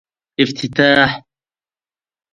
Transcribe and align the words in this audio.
افتتاح 0.43 1.09